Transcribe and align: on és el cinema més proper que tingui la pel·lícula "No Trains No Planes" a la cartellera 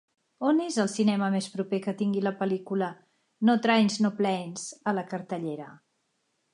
on 0.51 0.61
és 0.67 0.77
el 0.83 0.87
cinema 0.93 1.27
més 1.35 1.49
proper 1.57 1.81
que 1.83 1.93
tingui 2.01 2.23
la 2.29 2.33
pel·lícula 2.41 2.89
"No 3.51 3.59
Trains 3.67 4.01
No 4.07 4.15
Planes" 4.23 4.69
a 4.93 4.99
la 5.01 5.09
cartellera 5.15 5.73